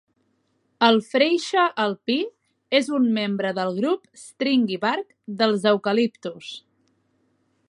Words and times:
El 0.87 0.95
freixe 1.09 1.65
alpí 1.83 2.17
és 2.79 2.91
un 3.01 3.07
membre 3.19 3.53
del 3.61 3.77
grup 3.79 4.11
"Stringybark" 4.25 5.09
dels 5.43 5.71
eucaliptus. 5.75 6.53